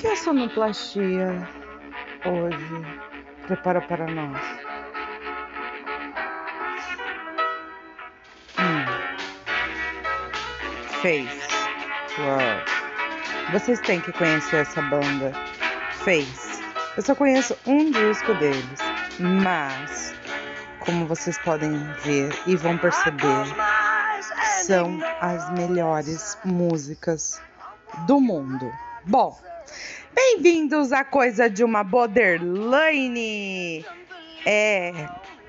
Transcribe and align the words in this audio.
que 0.00 0.06
a 0.06 0.16
sonoplastia 0.16 1.46
hoje 2.24 2.86
prepara 3.46 3.82
para 3.82 4.06
nós? 4.06 4.40
Hum. 8.58 8.86
Face. 11.02 11.48
Uau. 12.18 13.52
Vocês 13.52 13.78
têm 13.80 14.00
que 14.00 14.10
conhecer 14.12 14.62
essa 14.62 14.80
banda. 14.80 15.32
Face. 16.02 16.62
Eu 16.96 17.02
só 17.02 17.14
conheço 17.14 17.54
um 17.66 17.90
disco 17.90 18.32
deles, 18.34 18.80
mas 19.18 20.14
como 20.78 21.06
vocês 21.06 21.36
podem 21.38 21.76
ver 22.04 22.32
e 22.46 22.56
vão 22.56 22.78
perceber, 22.78 23.44
são 24.64 24.98
as 25.20 25.50
melhores 25.50 26.38
músicas 26.42 27.38
do 28.06 28.18
mundo. 28.18 28.72
Bom, 29.04 29.38
bem-vindos 30.14 30.92
a 30.92 31.04
Coisa 31.04 31.48
de 31.48 31.64
uma 31.64 31.82
Borderline! 31.82 33.84
É, 34.46 35.08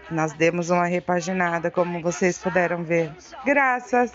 nós 0.10 0.34
demos 0.34 0.70
uma 0.70 0.86
repaginada, 0.86 1.72
como 1.72 2.02
vocês 2.02 2.38
puderam 2.38 2.84
ver, 2.84 3.12
graças 3.46 4.12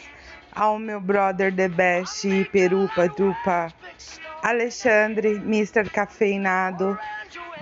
ao 0.54 0.78
meu 0.78 1.00
brother 1.00 1.54
The 1.54 1.68
Best, 1.68 2.26
Perupa 2.52 3.08
Dupa, 3.08 3.72
Alexandre, 4.42 5.36
Mr. 5.36 5.88
Cafeinado, 5.90 6.98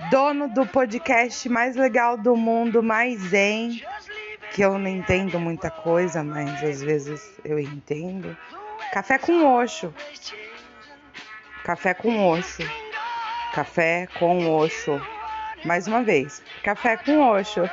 dono 0.09 0.47
do 0.47 0.65
podcast 0.65 1.47
mais 1.49 1.75
legal 1.75 2.17
do 2.17 2.35
mundo, 2.35 2.83
mais 2.83 3.19
zen, 3.21 3.81
que 4.53 4.61
eu 4.61 4.77
não 4.77 4.87
entendo 4.87 5.39
muita 5.39 5.69
coisa, 5.69 6.23
mas 6.23 6.63
às 6.63 6.81
vezes 6.81 7.21
eu 7.43 7.59
entendo. 7.59 8.37
Café 8.93 9.17
com 9.17 9.59
Oxo. 9.59 9.93
Café 11.65 11.95
com 11.95 12.29
Oxo. 12.29 12.61
Café 13.51 14.07
com 14.19 14.47
Oxo. 14.47 15.01
Mais 15.65 15.87
uma 15.87 16.03
vez. 16.03 16.43
Café 16.63 16.95
com 16.95 17.19
Oxo. 17.19 17.67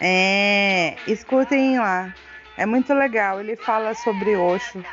É, 0.00 0.96
escutem 1.06 1.78
lá. 1.78 2.12
É 2.56 2.66
muito 2.66 2.92
legal. 2.92 3.38
Ele 3.38 3.54
fala 3.54 3.94
sobre 3.94 4.34
Oxo. 4.34 4.84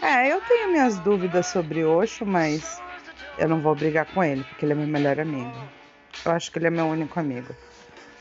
É, 0.00 0.32
eu 0.32 0.40
tenho 0.42 0.70
minhas 0.70 1.00
dúvidas 1.00 1.48
sobre 1.48 1.84
Oxo, 1.84 2.24
mas 2.24 2.80
eu 3.36 3.48
não 3.48 3.60
vou 3.60 3.74
brigar 3.74 4.06
com 4.06 4.22
ele, 4.22 4.44
porque 4.44 4.64
ele 4.64 4.74
é 4.74 4.76
meu 4.76 4.86
melhor 4.86 5.18
amigo. 5.18 5.52
Eu 6.24 6.30
acho 6.30 6.52
que 6.52 6.60
ele 6.60 6.68
é 6.68 6.70
meu 6.70 6.86
único 6.86 7.18
amigo. 7.18 7.52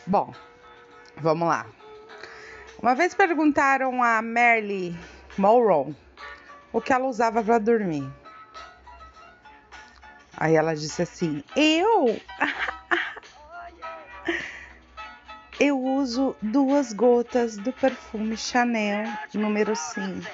Bom, 0.08 0.34
vamos 1.18 1.48
lá. 1.48 1.68
Uma 2.82 2.96
vez 2.96 3.14
perguntaram 3.14 4.02
a 4.02 4.24
Merle 4.24 4.98
Monroe 5.38 5.96
o 6.74 6.82
que 6.82 6.92
ela 6.92 7.06
usava 7.06 7.44
para 7.44 7.60
dormir. 7.60 8.12
Aí 10.42 10.56
ela 10.56 10.76
disse 10.76 11.04
assim: 11.04 11.44
Eu. 11.56 12.20
Eu 15.60 15.80
uso 15.80 16.36
duas 16.42 16.92
gotas 16.92 17.58
do 17.58 17.72
perfume 17.72 18.36
Chanel 18.36 19.08
número 19.36 19.76
5. 19.76 20.28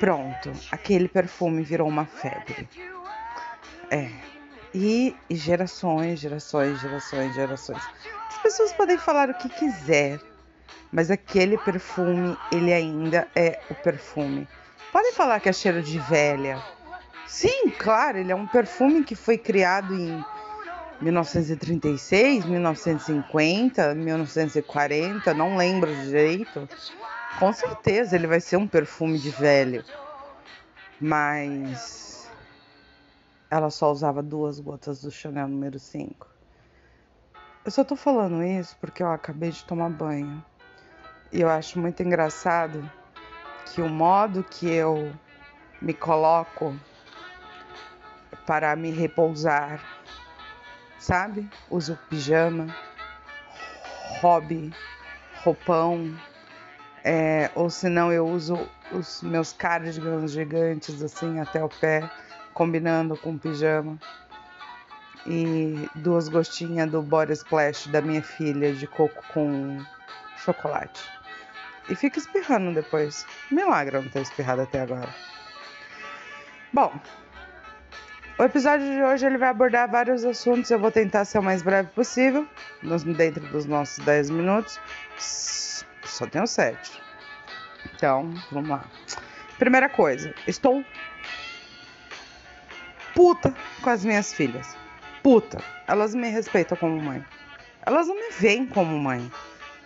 Pronto, 0.00 0.50
aquele 0.70 1.08
perfume 1.08 1.62
virou 1.62 1.86
uma 1.86 2.06
febre. 2.06 2.66
É. 3.90 4.10
E, 4.74 5.14
e 5.28 5.36
gerações, 5.36 6.18
gerações, 6.18 6.80
gerações, 6.80 7.34
gerações. 7.34 7.82
As 8.28 8.38
pessoas 8.38 8.72
podem 8.72 8.96
falar 8.96 9.28
o 9.28 9.34
que 9.34 9.50
quiser, 9.50 10.18
mas 10.90 11.10
aquele 11.10 11.58
perfume, 11.58 12.34
ele 12.50 12.72
ainda 12.72 13.28
é 13.36 13.60
o 13.68 13.74
perfume. 13.74 14.48
Podem 14.90 15.12
falar 15.12 15.38
que 15.38 15.50
é 15.50 15.52
cheiro 15.52 15.82
de 15.82 15.98
velha. 15.98 16.58
Sim, 17.32 17.70
claro, 17.78 18.18
ele 18.18 18.30
é 18.30 18.36
um 18.36 18.46
perfume 18.46 19.02
que 19.02 19.16
foi 19.16 19.38
criado 19.38 19.94
em 19.94 20.22
1936, 21.00 22.44
1950, 22.44 23.94
1940, 23.94 25.32
não 25.32 25.56
lembro 25.56 25.90
direito. 25.94 26.68
Com 27.38 27.50
certeza 27.50 28.16
ele 28.16 28.26
vai 28.26 28.38
ser 28.38 28.58
um 28.58 28.68
perfume 28.68 29.18
de 29.18 29.30
velho. 29.30 29.82
Mas 31.00 32.28
ela 33.50 33.70
só 33.70 33.90
usava 33.90 34.22
duas 34.22 34.60
gotas 34.60 35.00
do 35.00 35.10
Chanel 35.10 35.48
número 35.48 35.78
5. 35.78 36.28
Eu 37.64 37.70
só 37.70 37.82
tô 37.82 37.96
falando 37.96 38.44
isso 38.44 38.76
porque 38.78 39.02
eu 39.02 39.10
acabei 39.10 39.50
de 39.50 39.64
tomar 39.64 39.88
banho. 39.88 40.44
E 41.32 41.40
eu 41.40 41.48
acho 41.48 41.80
muito 41.80 42.02
engraçado 42.02 42.86
que 43.64 43.80
o 43.80 43.88
modo 43.88 44.44
que 44.44 44.68
eu 44.68 45.10
me 45.80 45.94
coloco 45.94 46.78
para 48.46 48.74
me 48.76 48.90
repousar, 48.90 49.80
sabe? 50.98 51.48
Uso 51.70 51.98
pijama, 52.08 52.74
hobby, 54.20 54.72
roupão, 55.42 56.16
é, 57.04 57.50
ou 57.54 57.68
senão 57.68 58.12
eu 58.12 58.26
uso 58.26 58.68
os 58.92 59.22
meus 59.22 59.52
cardigans 59.52 60.32
gigantes 60.32 61.02
assim 61.02 61.40
até 61.40 61.62
o 61.62 61.68
pé, 61.68 62.08
combinando 62.54 63.16
com 63.16 63.36
pijama. 63.36 63.98
E 65.24 65.88
duas 65.94 66.28
gostinhas 66.28 66.90
do 66.90 67.00
body 67.00 67.32
splash 67.32 67.86
da 67.88 68.00
minha 68.00 68.22
filha 68.22 68.72
de 68.72 68.86
coco 68.88 69.22
com 69.32 69.78
chocolate. 70.36 71.00
E 71.88 71.94
fica 71.94 72.18
espirrando 72.18 72.74
depois. 72.74 73.26
Milagre 73.50 74.00
não 74.00 74.08
ter 74.08 74.22
espirrado 74.22 74.62
até 74.62 74.80
agora. 74.80 75.14
Bom, 76.72 76.92
o 78.38 78.42
episódio 78.42 78.86
de 78.86 79.02
hoje 79.02 79.26
ele 79.26 79.38
vai 79.38 79.48
abordar 79.48 79.90
vários 79.90 80.24
assuntos. 80.24 80.70
Eu 80.70 80.78
vou 80.78 80.90
tentar 80.90 81.24
ser 81.24 81.38
o 81.38 81.42
mais 81.42 81.62
breve 81.62 81.90
possível, 81.90 82.46
dentro 83.16 83.46
dos 83.48 83.66
nossos 83.66 84.04
10 84.04 84.30
minutos. 84.30 84.80
Só 85.16 86.26
tenho 86.26 86.46
7. 86.46 87.00
Então, 87.94 88.30
vamos 88.50 88.70
lá. 88.70 88.84
Primeira 89.58 89.88
coisa, 89.88 90.34
estou 90.46 90.84
puta 93.14 93.54
com 93.82 93.90
as 93.90 94.04
minhas 94.04 94.32
filhas. 94.32 94.76
Puta. 95.22 95.62
Elas 95.86 96.14
me 96.14 96.28
respeitam 96.28 96.76
como 96.76 97.00
mãe. 97.00 97.24
Elas 97.84 98.06
não 98.06 98.14
me 98.14 98.30
veem 98.32 98.66
como 98.66 98.98
mãe. 98.98 99.30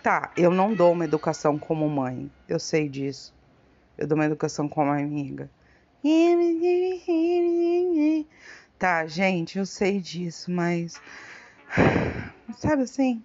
Tá, 0.01 0.31
eu 0.37 0.51
não 0.51 0.73
dou 0.73 0.93
uma 0.93 1.05
educação 1.05 1.57
como 1.57 1.87
mãe. 1.89 2.31
Eu 2.47 2.59
sei 2.59 2.87
disso. 2.87 3.33
Eu 3.97 4.07
dou 4.07 4.17
uma 4.17 4.25
educação 4.25 4.67
como 4.69 4.91
amiga. 4.91 5.49
Tá, 8.79 9.05
gente, 9.07 9.57
eu 9.57 9.65
sei 9.65 9.99
disso, 9.99 10.51
mas. 10.51 11.01
Sabe 12.57 12.83
assim? 12.83 13.23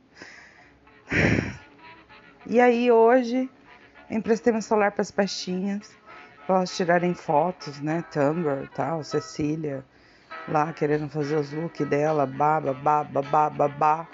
E 2.47 2.61
aí, 2.61 2.91
hoje, 2.91 3.49
emprestei 4.11 4.53
meu 4.53 4.63
celular 4.63 4.91
para 4.91 5.03
as 5.03 5.11
pastinhas, 5.11 5.91
para 6.47 6.57
elas 6.57 6.77
tirarem 6.77 7.15
fotos, 7.15 7.81
né? 7.81 8.03
Tumblr 8.11 8.69
tal, 8.75 9.05
Cecília, 9.05 9.85
lá 10.49 10.73
querendo 10.73 11.09
fazer 11.09 11.37
os 11.37 11.53
looks 11.53 11.87
dela, 11.87 12.27
baba, 12.27 12.75
baba, 12.75 13.23
baba, 13.23 13.69
baba. 13.69 14.09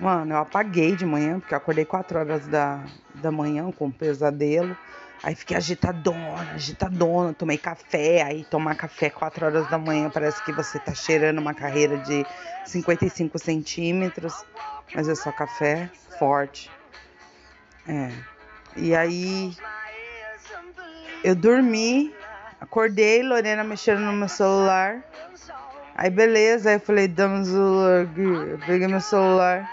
Mano, 0.00 0.32
eu 0.34 0.38
apaguei 0.38 0.96
de 0.96 1.04
manhã, 1.04 1.40
porque 1.40 1.54
eu 1.54 1.58
acordei 1.58 1.84
4 1.84 2.18
horas 2.18 2.46
da, 2.48 2.84
da 3.14 3.30
manhã 3.30 3.70
com 3.72 3.86
um 3.86 3.90
pesadelo. 3.90 4.76
Aí 5.22 5.34
fiquei 5.34 5.56
agitadona, 5.56 6.52
agitadona, 6.54 7.32
tomei 7.32 7.58
café. 7.58 8.22
Aí 8.22 8.44
tomar 8.44 8.74
café 8.74 9.10
4 9.10 9.46
horas 9.46 9.68
da 9.68 9.78
manhã 9.78 10.10
parece 10.10 10.42
que 10.44 10.52
você 10.52 10.78
tá 10.78 10.94
cheirando 10.94 11.38
uma 11.38 11.54
carreira 11.54 11.98
de 11.98 12.24
55 12.64 13.38
centímetros. 13.38 14.44
Mas 14.94 15.08
é 15.08 15.14
só 15.14 15.32
café 15.32 15.90
forte. 16.18 16.70
É. 17.88 18.10
E 18.76 18.94
aí 18.94 19.56
eu 21.24 21.34
dormi, 21.34 22.14
acordei, 22.60 23.22
Lorena 23.22 23.64
mexendo 23.64 24.00
no 24.00 24.12
meu 24.12 24.28
celular. 24.28 25.02
Aí 25.96 26.10
beleza, 26.10 26.68
aí 26.68 26.76
eu 26.76 26.80
falei, 26.80 27.08
dama 27.08 27.42
o 27.42 28.58
peguei 28.66 28.86
meu 28.86 29.00
celular, 29.00 29.68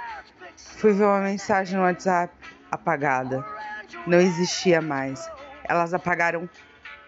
fui 0.55 0.93
ver 0.93 1.03
uma 1.03 1.19
mensagem 1.19 1.77
no 1.77 1.83
WhatsApp 1.83 2.33
apagada. 2.71 3.45
Não 4.07 4.19
existia 4.19 4.81
mais. 4.81 5.29
Elas 5.63 5.93
apagaram 5.93 6.49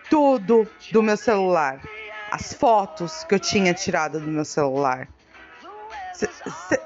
tudo 0.09 0.67
do 0.91 1.03
meu 1.03 1.17
celular. 1.17 1.81
As 2.31 2.53
fotos 2.53 3.23
que 3.23 3.35
eu 3.35 3.39
tinha 3.39 3.73
tirado 3.73 4.19
do 4.19 4.27
meu 4.27 4.45
celular. 4.45 5.07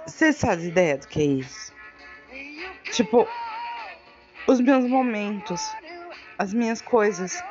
Você 0.06 0.34
faz 0.34 0.64
ideia 0.64 0.98
do 0.98 1.08
que 1.08 1.22
é 1.22 1.26
isso? 1.26 1.74
Tipo, 2.92 3.28
os 4.48 4.60
meus 4.60 4.86
momentos, 4.86 5.62
as 6.38 6.54
minhas 6.54 6.82
coisas. 6.82 7.44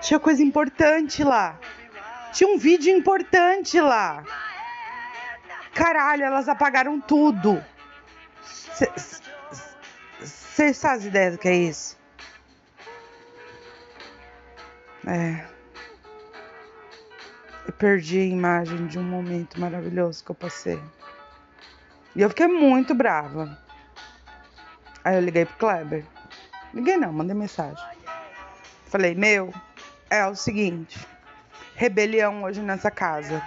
Tinha 0.00 0.20
coisa 0.20 0.42
importante 0.42 1.24
lá. 1.24 1.58
Tinha 2.32 2.48
um 2.48 2.58
vídeo 2.58 2.96
importante 2.96 3.80
lá. 3.80 4.24
Caralho, 5.74 6.24
elas 6.24 6.48
apagaram 6.48 7.00
tudo. 7.00 7.62
Vocês 10.20 10.80
fazem 10.80 11.08
ideia 11.08 11.32
do 11.32 11.38
que 11.38 11.48
é 11.48 11.54
isso? 11.54 11.98
É. 15.06 15.44
eu 17.64 17.72
perdi 17.72 18.18
a 18.18 18.24
imagem 18.24 18.88
de 18.88 18.98
um 18.98 19.04
momento 19.04 19.60
maravilhoso 19.60 20.24
que 20.24 20.30
eu 20.32 20.34
passei. 20.34 20.80
E 22.14 22.22
eu 22.22 22.28
fiquei 22.28 22.48
muito 22.48 22.94
brava. 22.94 23.56
Aí 25.04 25.14
eu 25.14 25.20
liguei 25.20 25.44
pro 25.44 25.56
Kleber. 25.58 26.04
Liguei 26.74 26.96
não, 26.96 27.12
mandei 27.12 27.36
mensagem. 27.36 27.84
Falei, 28.86 29.14
meu, 29.14 29.54
é 30.10 30.26
o 30.26 30.34
seguinte. 30.34 30.98
Rebelião 31.76 32.42
hoje 32.42 32.60
nessa 32.60 32.90
casa. 32.90 33.42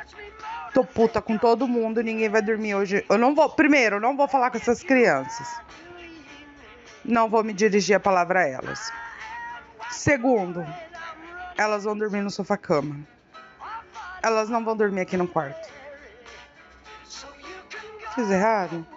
Tô 0.74 0.84
puta 0.84 1.22
com 1.22 1.38
todo 1.38 1.68
mundo, 1.68 2.02
ninguém 2.02 2.30
vai 2.30 2.42
dormir 2.42 2.76
hoje. 2.76 3.04
Eu 3.10 3.18
não 3.18 3.34
vou. 3.36 3.50
Primeiro, 3.50 3.98
eu 3.98 4.00
não 4.00 4.16
vou 4.16 4.28
falar 4.28 4.52
com 4.52 4.58
essas 4.58 4.84
crianças. 4.84 5.60
Não 7.04 7.28
vou 7.28 7.44
me 7.44 7.54
dirigir 7.54 7.96
a 7.96 8.00
palavra 8.00 8.42
a 8.42 8.48
elas. 8.48 8.92
Segundo, 9.90 10.66
elas 11.60 11.84
vão 11.84 11.98
dormir 11.98 12.22
no 12.22 12.32
sofá-cama. 12.32 13.06
Elas 14.24 14.48
não 14.48 14.64
vão 14.64 14.78
dormir 14.78 15.02
aqui 15.02 15.18
no 15.18 15.28
quarto. 15.28 15.70
Fiz 18.16 18.32
errado? 18.32 18.88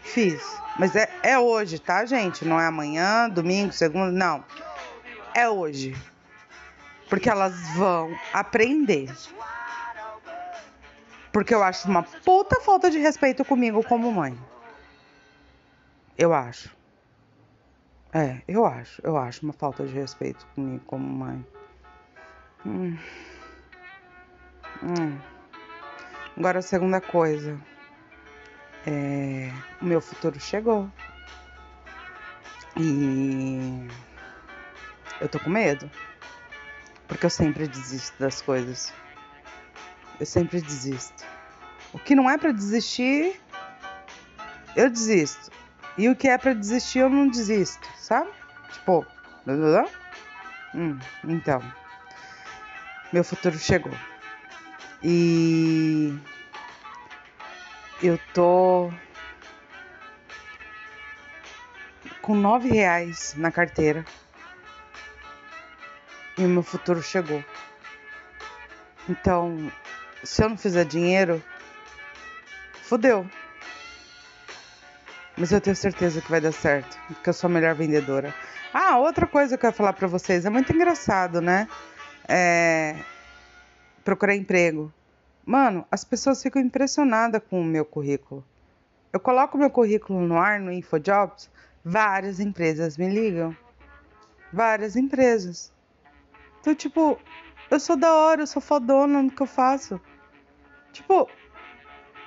Fiz. 0.00 0.40
Mas 0.78 0.94
é, 0.94 1.10
é 1.20 1.36
hoje, 1.36 1.80
tá, 1.80 2.06
gente? 2.06 2.44
Não 2.44 2.60
é 2.60 2.66
amanhã, 2.66 3.28
domingo, 3.28 3.72
segunda, 3.72 4.12
não. 4.12 4.44
É 5.34 5.48
hoje. 5.48 5.96
Porque 7.08 7.28
elas 7.28 7.54
vão 7.74 8.16
aprender. 8.32 9.12
Porque 11.32 11.52
eu 11.52 11.62
acho 11.64 11.88
uma 11.88 12.04
puta 12.04 12.60
falta 12.60 12.88
de 12.88 12.98
respeito 12.98 13.44
comigo 13.44 13.82
como 13.82 14.12
mãe. 14.12 14.38
Eu 16.16 16.32
acho. 16.32 16.70
É, 18.12 18.42
eu 18.46 18.64
acho. 18.64 19.02
Eu 19.04 19.16
acho 19.16 19.44
uma 19.44 19.52
falta 19.52 19.84
de 19.84 19.92
respeito 19.92 20.46
comigo 20.54 20.84
como 20.86 21.04
mãe. 21.04 21.44
Hum. 22.64 22.98
Hum. 24.82 25.18
Agora 26.36 26.58
a 26.58 26.62
segunda 26.62 27.00
coisa. 27.00 27.58
É, 28.86 29.52
o 29.80 29.84
meu 29.84 30.00
futuro 30.00 30.38
chegou. 30.40 30.90
E 32.76 33.88
eu 35.20 35.28
tô 35.28 35.38
com 35.38 35.50
medo. 35.50 35.90
Porque 37.06 37.26
eu 37.26 37.30
sempre 37.30 37.66
desisto 37.66 38.18
das 38.18 38.40
coisas. 38.40 38.92
Eu 40.18 40.26
sempre 40.26 40.60
desisto. 40.60 41.26
O 41.92 41.98
que 41.98 42.14
não 42.14 42.30
é 42.30 42.38
para 42.38 42.52
desistir, 42.52 43.40
eu 44.76 44.88
desisto. 44.88 45.50
E 45.98 46.08
o 46.08 46.14
que 46.14 46.28
é 46.28 46.38
para 46.38 46.54
desistir, 46.54 47.00
eu 47.00 47.10
não 47.10 47.28
desisto, 47.28 47.86
sabe? 47.98 48.30
Tipo, 48.72 49.04
hum, 50.74 50.98
então, 51.24 51.60
meu 53.12 53.24
futuro 53.24 53.58
chegou. 53.58 53.92
E 55.02 56.16
eu 58.02 58.18
tô 58.32 58.92
com 62.22 62.34
nove 62.34 62.68
reais 62.68 63.34
na 63.36 63.50
carteira 63.50 64.04
e 66.38 66.44
o 66.44 66.48
meu 66.48 66.62
futuro 66.62 67.02
chegou. 67.02 67.44
Então, 69.08 69.70
se 70.22 70.42
eu 70.42 70.48
não 70.48 70.56
fizer 70.56 70.84
dinheiro, 70.84 71.42
fodeu. 72.82 73.28
Mas 75.36 75.52
eu 75.52 75.60
tenho 75.60 75.74
certeza 75.74 76.20
que 76.20 76.30
vai 76.30 76.40
dar 76.40 76.52
certo, 76.52 76.98
porque 77.08 77.30
eu 77.30 77.34
sou 77.34 77.48
a 77.48 77.52
melhor 77.52 77.74
vendedora. 77.74 78.34
Ah, 78.72 78.98
outra 78.98 79.26
coisa 79.26 79.56
que 79.56 79.64
eu 79.64 79.70
ia 79.70 79.74
falar 79.74 79.94
para 79.94 80.06
vocês, 80.06 80.44
é 80.44 80.50
muito 80.50 80.72
engraçado, 80.72 81.40
né? 81.40 81.66
É... 82.32 82.94
Procurar 84.04 84.36
emprego. 84.36 84.92
Mano, 85.44 85.84
as 85.90 86.04
pessoas 86.04 86.40
ficam 86.40 86.62
impressionadas 86.62 87.42
com 87.50 87.60
o 87.60 87.64
meu 87.64 87.84
currículo. 87.84 88.44
Eu 89.12 89.18
coloco 89.18 89.58
meu 89.58 89.68
currículo 89.68 90.20
no 90.20 90.38
ar, 90.38 90.60
no 90.60 90.70
InfoJobs, 90.70 91.50
várias 91.84 92.38
empresas 92.38 92.96
me 92.96 93.08
ligam. 93.08 93.56
Várias 94.52 94.94
empresas. 94.94 95.72
Então, 96.60 96.72
tipo, 96.72 97.18
eu 97.68 97.80
sou 97.80 97.96
da 97.96 98.14
hora, 98.14 98.42
eu 98.42 98.46
sou 98.46 98.62
fodona 98.62 99.20
no 99.20 99.30
que 99.32 99.42
eu 99.42 99.46
faço. 99.46 100.00
Tipo, 100.92 101.28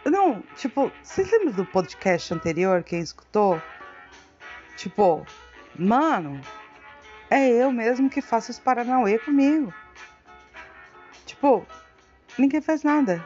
não, 0.05 0.41
tipo, 0.57 0.91
vocês 1.01 1.31
lembram 1.31 1.53
do 1.53 1.65
podcast 1.65 2.33
anterior, 2.33 2.83
quem 2.83 3.00
escutou? 3.00 3.61
Tipo, 4.75 5.25
mano, 5.79 6.41
é 7.29 7.47
eu 7.47 7.71
mesmo 7.71 8.09
que 8.09 8.21
faço 8.21 8.51
os 8.51 8.59
Paranauê 8.59 9.17
comigo. 9.17 9.73
Tipo, 11.25 11.66
ninguém 12.38 12.62
faz 12.62 12.84
nada. 12.84 13.24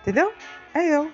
Entendeu? 0.00 0.32
É 0.74 0.86
eu. 0.86 1.12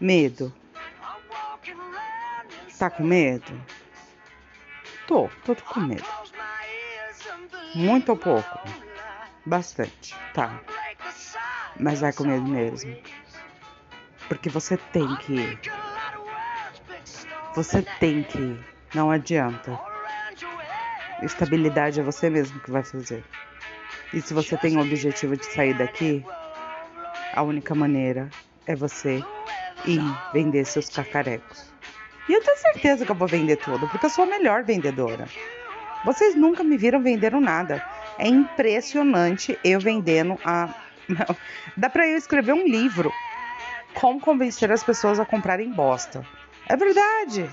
Medo. 0.00 0.52
Tá 2.78 2.90
com 2.90 3.04
medo? 3.04 3.66
Tô, 5.06 5.28
tô 5.44 5.54
com 5.54 5.80
medo. 5.80 6.04
Muito 7.74 8.10
ou 8.10 8.16
pouco? 8.16 8.58
Bastante, 9.46 10.16
tá. 10.34 10.60
Mas 11.78 12.00
vai 12.00 12.12
com 12.12 12.24
medo 12.24 12.46
mesmo. 12.46 12.96
Porque 14.28 14.48
você 14.48 14.76
tem 14.76 15.14
que 15.16 15.34
ir. 15.34 15.60
Você 17.54 17.82
tem 17.82 18.22
que 18.22 18.38
ir. 18.38 18.71
Não 18.94 19.10
adianta. 19.10 19.78
Estabilidade 21.22 22.00
é 22.00 22.02
você 22.02 22.28
mesmo 22.28 22.58
que 22.60 22.70
vai 22.70 22.82
fazer. 22.82 23.24
E 24.12 24.20
se 24.20 24.34
você 24.34 24.56
tem 24.56 24.76
o 24.76 24.80
objetivo 24.80 25.36
de 25.36 25.46
sair 25.46 25.74
daqui, 25.74 26.24
a 27.32 27.42
única 27.42 27.74
maneira 27.74 28.28
é 28.66 28.74
você 28.76 29.24
ir 29.86 30.00
vender 30.32 30.64
seus 30.64 30.88
cacarecos. 30.88 31.72
E 32.28 32.32
eu 32.32 32.42
tenho 32.42 32.58
certeza 32.58 33.04
que 33.04 33.10
eu 33.10 33.16
vou 33.16 33.26
vender 33.26 33.56
tudo, 33.56 33.88
porque 33.88 34.06
eu 34.06 34.10
sou 34.10 34.24
a 34.24 34.28
melhor 34.28 34.62
vendedora. 34.62 35.26
Vocês 36.04 36.34
nunca 36.34 36.62
me 36.62 36.76
viram 36.76 37.02
vendendo 37.02 37.40
nada. 37.40 37.82
É 38.18 38.28
impressionante 38.28 39.58
eu 39.64 39.80
vendendo 39.80 40.38
a. 40.44 40.74
Dá 41.76 41.88
para 41.88 42.06
eu 42.06 42.16
escrever 42.16 42.52
um 42.52 42.66
livro. 42.66 43.12
Como 43.94 44.20
convencer 44.20 44.70
as 44.70 44.82
pessoas 44.82 45.20
a 45.20 45.24
comprarem 45.24 45.70
bosta. 45.70 46.24
É 46.68 46.76
verdade. 46.76 47.48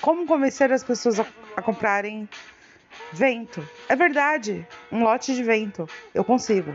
Como 0.00 0.26
convencer 0.26 0.72
as 0.72 0.82
pessoas 0.82 1.20
a, 1.20 1.26
a 1.56 1.62
comprarem 1.62 2.28
vento. 3.12 3.66
É 3.88 3.96
verdade. 3.96 4.66
Um 4.90 5.02
lote 5.02 5.34
de 5.34 5.42
vento. 5.42 5.88
Eu 6.14 6.24
consigo. 6.24 6.72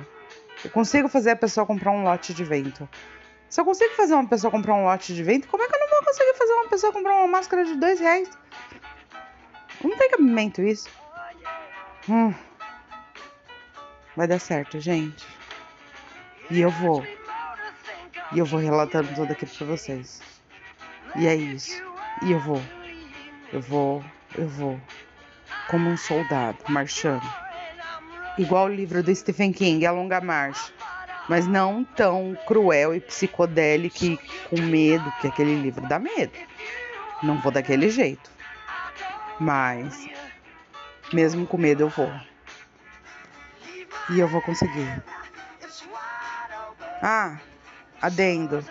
Eu 0.64 0.70
consigo 0.72 1.08
fazer 1.08 1.32
a 1.32 1.36
pessoa 1.36 1.66
comprar 1.66 1.92
um 1.92 2.04
lote 2.04 2.34
de 2.34 2.44
vento. 2.44 2.88
Se 3.50 3.62
eu 3.62 3.66
consigo 3.66 3.94
fazer 3.94 4.14
uma 4.14 4.28
pessoa 4.28 4.52
comprar 4.52 4.74
um 4.74 4.84
lote 4.84 5.14
de 5.14 5.24
vento, 5.24 5.48
como 5.48 5.64
é 5.64 5.68
que 5.68 5.76
eu 5.76 5.80
não 5.80 5.90
vou 5.90 6.04
conseguir 6.04 6.34
fazer 6.38 6.54
uma 6.54 6.68
pessoa 6.68 6.94
comprar 6.94 7.14
uma 7.16 7.28
máscara 7.28 7.64
de 7.66 7.76
dois 7.76 8.00
reais? 8.00 8.30
Não 9.84 9.98
tem 9.98 10.10
cabimento 10.10 10.62
isso. 10.62 10.90
Hum. 12.10 12.34
Vai 14.16 14.28
dar 14.28 14.40
certo, 14.40 14.80
gente. 14.80 15.26
E 16.50 16.62
eu 16.62 16.70
vou. 16.70 17.06
E 18.32 18.40
eu 18.40 18.46
vou 18.46 18.60
relatando 18.60 19.14
tudo 19.14 19.32
aqui 19.32 19.46
pra 19.46 19.66
vocês. 19.68 20.22
E 21.16 21.28
é 21.28 21.36
isso. 21.36 21.82
E 22.24 22.32
eu 22.32 22.40
vou. 22.40 22.62
Eu 23.56 23.62
vou. 23.62 24.04
Eu 24.38 24.48
vou. 24.48 24.80
Como 25.70 25.90
um 25.90 25.98
soldado, 25.98 26.58
marchando. 26.68 27.26
Igual 28.38 28.66
o 28.66 28.74
livro 28.74 29.02
do 29.02 29.16
Stephen 29.16 29.52
King, 29.52 29.86
A 29.86 29.92
Longa 29.92 30.20
Marcha 30.22 30.72
mas 31.28 31.48
não 31.48 31.84
tão 31.84 32.38
cruel 32.46 32.96
e 32.96 33.00
psicodélico 33.00 34.06
e 34.06 34.18
com 34.50 34.62
medo, 34.62 35.12
que 35.20 35.28
aquele 35.28 35.56
livro 35.56 35.88
dá 35.88 36.00
medo. 36.00 36.34
Não 37.24 37.40
vou 37.42 37.52
daquele 37.52 37.90
jeito. 37.90 38.30
Mas, 39.40 40.08
mesmo 41.12 41.48
com 41.48 41.58
medo, 41.58 41.84
eu 41.84 41.90
vou. 41.90 42.12
E 44.12 44.20
eu 44.20 44.28
vou 44.28 44.42
conseguir. 44.42 45.04
Ah, 47.02 47.40
adendo. 48.02 48.64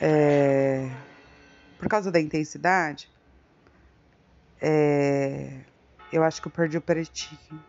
É, 0.00 0.88
por 1.78 1.88
causa 1.88 2.10
da 2.10 2.20
intensidade, 2.20 3.08
é, 4.60 5.60
eu 6.12 6.22
acho 6.24 6.40
que 6.40 6.48
eu 6.48 6.52
perdi 6.52 6.78
o 6.78 6.80
pretinho. 6.80 7.62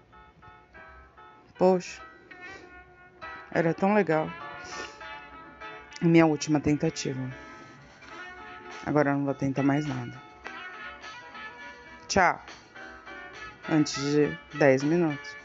Poxa. 1.57 2.01
Era 3.51 3.73
tão 3.73 3.93
legal. 3.93 4.29
Minha 6.01 6.25
última 6.25 6.59
tentativa. 6.59 7.19
Agora 8.85 9.11
eu 9.11 9.17
não 9.17 9.25
vou 9.25 9.33
tentar 9.33 9.63
mais 9.63 9.85
nada. 9.85 10.21
Tchau. 12.07 12.41
Antes 13.69 14.01
de 14.01 14.37
10 14.57 14.83
minutos. 14.83 15.35